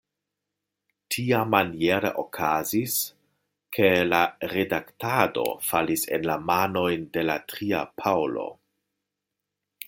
Tiamaniere 1.15 2.11
okazis, 2.23 2.95
ke 3.77 3.91
la 4.07 4.23
redaktado 4.55 5.45
falis 5.67 6.07
en 6.19 6.27
la 6.31 6.39
manojn 6.49 7.05
de 7.19 7.29
la 7.33 7.37
tria 7.55 7.85
Paŭlo! 8.03 8.49